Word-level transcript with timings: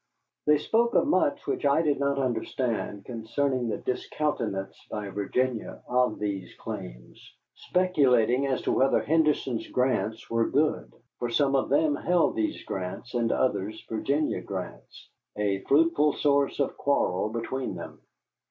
They 0.47 0.57
spoke 0.57 0.95
of 0.95 1.05
much 1.05 1.45
that 1.45 1.63
I 1.63 1.83
did 1.83 1.99
not 1.99 2.17
understand 2.17 3.05
concerning 3.05 3.69
the 3.69 3.77
discountenance 3.77 4.75
by 4.89 5.09
Virginia 5.09 5.83
of 5.87 6.17
these 6.17 6.55
claims, 6.55 7.21
speculating 7.53 8.47
as 8.47 8.63
to 8.63 8.71
whether 8.71 9.03
Henderson's 9.03 9.67
grants 9.67 10.27
were 10.27 10.49
good. 10.49 10.91
For 11.19 11.29
some 11.29 11.55
of 11.55 11.69
them 11.69 11.95
held 11.95 12.35
these 12.35 12.63
grants, 12.63 13.13
and 13.13 13.31
others 13.31 13.85
Virginia 13.87 14.41
grants 14.41 15.07
a 15.35 15.61
fruitful 15.65 16.13
source 16.13 16.59
of 16.59 16.77
quarrel 16.77 17.29
between 17.29 17.75
them. 17.75 18.01